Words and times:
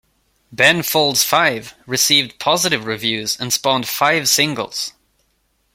"Ben 0.51 0.81
Folds 0.81 1.23
Five" 1.23 1.75
received 1.85 2.39
positive 2.39 2.85
reviews, 2.87 3.39
and 3.39 3.53
spawned 3.53 3.87
five 3.87 4.27
singles. 4.27 4.93